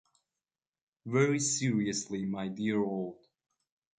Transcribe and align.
Very 1.05 1.39
seriously, 1.39 2.25
my 2.25 2.47
dear 2.47 2.79
old. 2.79 3.23